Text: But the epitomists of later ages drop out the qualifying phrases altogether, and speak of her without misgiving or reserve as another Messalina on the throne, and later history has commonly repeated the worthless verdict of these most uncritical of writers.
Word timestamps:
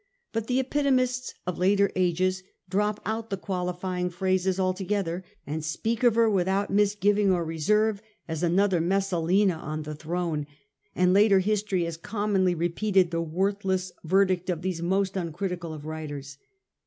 But 0.33 0.47
the 0.47 0.57
epitomists 0.59 1.35
of 1.45 1.59
later 1.59 1.91
ages 1.95 2.41
drop 2.67 2.99
out 3.05 3.29
the 3.29 3.37
qualifying 3.37 4.09
phrases 4.09 4.59
altogether, 4.59 5.23
and 5.45 5.63
speak 5.63 6.01
of 6.01 6.15
her 6.15 6.27
without 6.27 6.71
misgiving 6.73 7.31
or 7.31 7.45
reserve 7.45 8.01
as 8.27 8.41
another 8.41 8.81
Messalina 8.81 9.57
on 9.57 9.83
the 9.83 9.93
throne, 9.93 10.47
and 10.95 11.13
later 11.13 11.37
history 11.37 11.83
has 11.83 11.97
commonly 11.97 12.55
repeated 12.55 13.11
the 13.11 13.21
worthless 13.21 13.91
verdict 14.03 14.49
of 14.49 14.63
these 14.63 14.81
most 14.81 15.15
uncritical 15.15 15.71
of 15.71 15.85
writers. 15.85 16.39